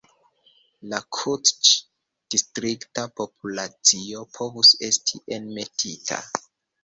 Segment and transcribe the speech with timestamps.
[0.93, 6.19] La kutĉ-distrikta populacio povus esti enmetita.